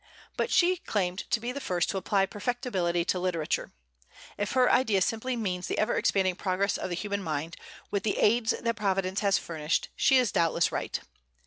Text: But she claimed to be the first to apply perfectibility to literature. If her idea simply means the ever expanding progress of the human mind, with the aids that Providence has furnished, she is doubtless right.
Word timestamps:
But 0.35 0.49
she 0.49 0.77
claimed 0.77 1.29
to 1.29 1.39
be 1.39 1.51
the 1.51 1.59
first 1.61 1.87
to 1.91 1.97
apply 1.97 2.25
perfectibility 2.25 3.05
to 3.05 3.19
literature. 3.19 3.71
If 4.35 4.53
her 4.53 4.67
idea 4.71 4.99
simply 4.99 5.35
means 5.35 5.67
the 5.67 5.77
ever 5.77 5.93
expanding 5.95 6.33
progress 6.33 6.75
of 6.75 6.89
the 6.89 6.95
human 6.95 7.21
mind, 7.21 7.55
with 7.91 8.01
the 8.01 8.17
aids 8.17 8.51
that 8.59 8.75
Providence 8.75 9.19
has 9.19 9.37
furnished, 9.37 9.89
she 9.95 10.17
is 10.17 10.31
doubtless 10.31 10.71
right. 10.71 10.99